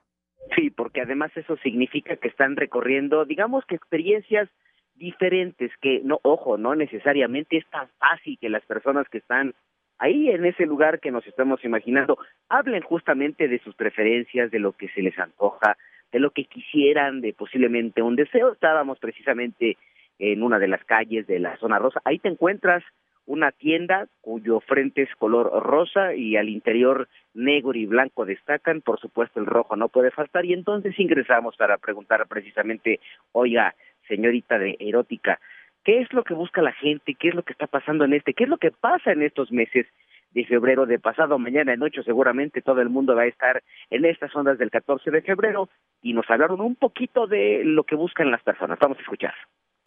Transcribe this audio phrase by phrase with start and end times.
[0.98, 4.50] Porque además eso significa que están recorriendo, digamos que experiencias
[4.96, 9.54] diferentes, que no, ojo, no necesariamente es tan fácil que las personas que están
[10.00, 12.18] ahí en ese lugar que nos estamos imaginando
[12.50, 15.78] hablen justamente de sus preferencias, de lo que se les antoja,
[16.12, 18.54] de lo que quisieran, de posiblemente un deseo.
[18.54, 19.78] Estábamos precisamente
[20.18, 22.02] en una de las calles de la zona rosa.
[22.06, 22.84] Ahí te encuentras
[23.28, 29.00] una tienda cuyo frente es color rosa y al interior negro y blanco destacan, por
[29.00, 33.00] supuesto el rojo no puede faltar y entonces ingresamos para preguntar precisamente,
[33.34, 33.76] oiga,
[34.08, 35.40] señorita de erótica,
[35.84, 37.14] ¿qué es lo que busca la gente?
[37.14, 38.34] ¿Qué es lo que está pasando en este?
[38.34, 39.86] ¿Qué es lo que pasa en estos meses?
[40.32, 44.06] de febrero de pasado mañana en ocho seguramente todo el mundo va a estar en
[44.06, 45.70] estas ondas del 14 de febrero
[46.02, 48.78] y nos hablaron un poquito de lo que buscan las personas.
[48.78, 49.34] Vamos a escuchar.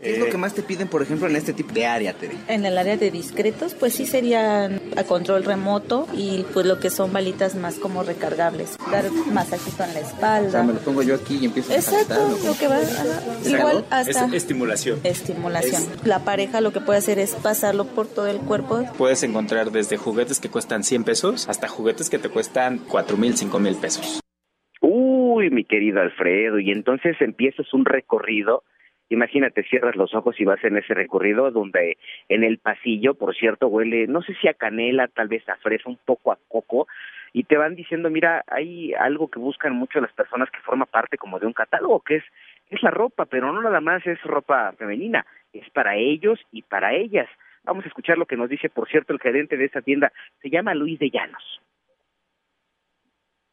[0.03, 2.35] ¿Qué es lo que más te piden, por ejemplo, en este tipo de área, Tere?
[2.49, 6.89] En el área de discretos, pues sí serían a control remoto y pues lo que
[6.89, 8.79] son balitas más como recargables.
[8.91, 10.49] Dar masajito en la espalda.
[10.49, 12.77] O sea, me lo pongo yo aquí y empiezo Exacto, a saltar, lo que va,
[12.79, 13.49] ajá.
[13.49, 15.01] igual hasta Es estimulación.
[15.05, 15.83] estimulación.
[16.05, 18.83] La pareja lo que puede hacer es pasarlo por todo el cuerpo.
[18.97, 23.37] Puedes encontrar desde juguetes que cuestan 100 pesos hasta juguetes que te cuestan 4 mil,
[23.37, 24.21] 5 mil pesos.
[24.81, 28.65] Uy, mi querido Alfredo, y entonces empiezas un recorrido.
[29.11, 31.99] Imagínate, cierras los ojos y vas en ese recorrido donde
[32.29, 35.91] en el pasillo, por cierto, huele, no sé si a canela, tal vez a fresa,
[35.91, 36.87] un poco a coco,
[37.33, 41.19] y te van diciendo, mira, hay algo que buscan mucho las personas que forma parte
[41.19, 42.25] como de un catálogo, que es,
[42.71, 46.95] es la ropa, pero no nada más es ropa femenina, es para ellos y para
[46.95, 47.29] ellas.
[47.65, 50.51] Vamos a escuchar lo que nos dice, por cierto, el gerente de esa tienda, se
[50.51, 51.61] llama Luis de Llanos.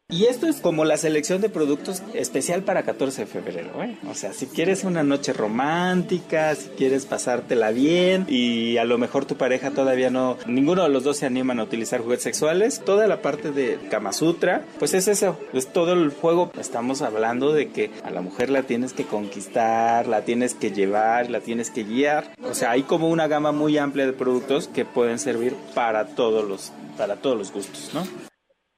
[0.09, 3.97] Y esto es como la selección de productos especial para 14 de febrero, ¿eh?
[4.09, 9.25] O sea, si quieres una noche romántica, si quieres pasártela bien y a lo mejor
[9.25, 13.06] tu pareja todavía no, ninguno de los dos se animan a utilizar juguetes sexuales, toda
[13.07, 16.53] la parte de Kama Sutra, pues es eso, es todo el juego.
[16.57, 21.29] Estamos hablando de que a la mujer la tienes que conquistar, la tienes que llevar,
[21.29, 22.34] la tienes que guiar.
[22.50, 26.47] O sea, hay como una gama muy amplia de productos que pueden servir para todos
[26.47, 28.37] los, para todos los gustos, ¿no?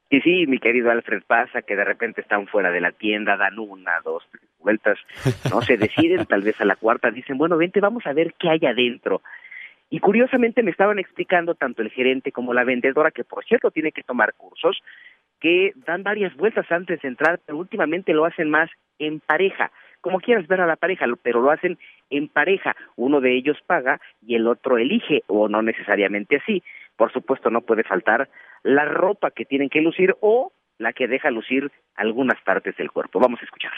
[0.09, 3.59] Y sí, mi querido Alfred, pasa que de repente están fuera de la tienda, dan
[3.59, 4.97] una, dos, tres vueltas,
[5.52, 8.50] no se deciden, tal vez a la cuarta dicen, bueno, vente, vamos a ver qué
[8.50, 9.22] hay adentro.
[9.92, 13.92] Y curiosamente me estaban explicando tanto el gerente como la vendedora, que por cierto tiene
[13.92, 14.81] que tomar cursos,
[15.40, 20.19] que dan varias vueltas antes de entrar, pero últimamente lo hacen más en pareja, como
[20.19, 21.77] quieras ver a la pareja, pero lo hacen
[22.09, 22.75] en pareja.
[22.95, 26.63] Uno de ellos paga y el otro elige, o no necesariamente así.
[26.95, 28.29] Por supuesto, no puede faltar
[28.63, 33.19] la ropa que tienen que lucir o la que deja lucir algunas partes del cuerpo.
[33.19, 33.73] Vamos a escuchar.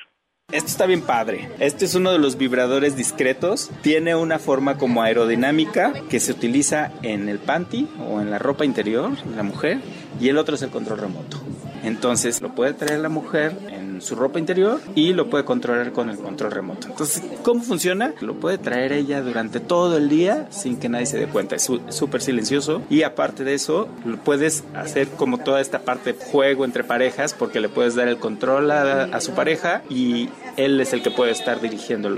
[0.52, 1.48] Esto está bien padre.
[1.60, 3.72] Este es uno de los vibradores discretos.
[3.82, 8.66] Tiene una forma como aerodinámica que se utiliza en el panty o en la ropa
[8.66, 9.78] interior de la mujer.
[10.20, 11.38] Y el otro es el control remoto.
[11.84, 16.10] Entonces lo puede traer la mujer en su ropa interior y lo puede controlar con
[16.10, 16.88] el control remoto.
[16.88, 18.14] Entonces, ¿cómo funciona?
[18.22, 21.56] Lo puede traer ella durante todo el día sin que nadie se dé cuenta.
[21.56, 26.20] Es súper silencioso y aparte de eso, lo puedes hacer como toda esta parte de
[26.20, 30.80] juego entre parejas porque le puedes dar el control a, a su pareja y él
[30.80, 32.18] es el que puede estar dirigiéndolo.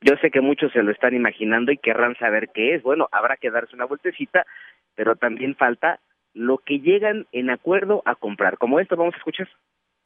[0.00, 2.82] Yo sé que muchos se lo están imaginando y querrán saber qué es.
[2.82, 4.46] Bueno, habrá que darse una vueltecita,
[4.94, 5.98] pero también falta
[6.34, 8.58] lo que llegan en acuerdo a comprar.
[8.58, 9.48] Como esto, vamos a escuchar.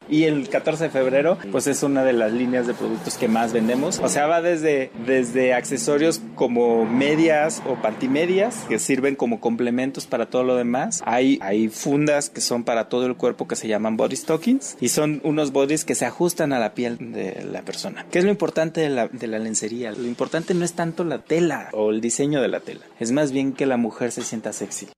[0.08, 3.52] Y el 14 de febrero, pues es una de las líneas de productos que más
[3.52, 3.98] vendemos.
[4.00, 10.26] O sea, va desde, desde accesorios como medias o pantimedias, que sirven como complementos para
[10.26, 11.02] todo lo demás.
[11.04, 14.88] Hay, hay fundas que son para todo el cuerpo que se llaman body stockings y
[14.88, 18.06] son unos bodies que se ajustan a la piel de la persona.
[18.10, 19.92] ¿Qué es lo importante de la, de la lencería?
[19.92, 23.32] Lo importante no es tanto la tela o el diseño de la tela, es más
[23.32, 24.88] bien que la mujer se sienta sexy.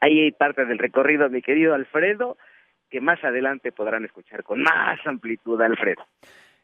[0.00, 2.36] Ahí hay parte del recorrido, mi querido Alfredo,
[2.90, 6.04] que más adelante podrán escuchar con más amplitud, Alfredo.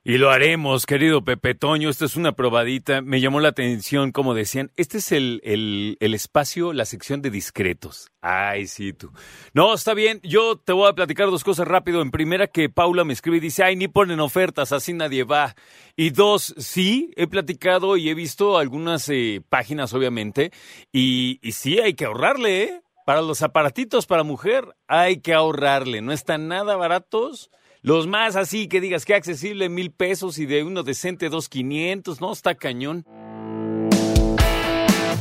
[0.05, 1.89] Y lo haremos, querido Pepe Toño.
[1.89, 3.03] Esta es una probadita.
[3.03, 8.11] Me llamó la atención, como decían, este es el, el, espacio, la sección de discretos.
[8.21, 9.13] Ay, sí, tú.
[9.55, 10.19] No, está bien.
[10.25, 12.03] Yo te voy a platicar dos cosas rápido.
[12.03, 15.55] En primera, que Paula me escribe y dice, ay, ni ponen ofertas, así nadie va.
[15.95, 20.51] Y dos, sí, he platicado y he visto algunas eh, páginas, obviamente.
[20.91, 22.82] Y, y sí, hay que ahorrarle, ¿eh?
[23.05, 26.03] Para los aparatitos para mujer, hay que ahorrarle.
[26.03, 27.51] No están nada baratos
[27.83, 32.21] los más así que digas que accesible mil pesos y de uno decente dos quinientos,
[32.21, 33.05] no está cañón.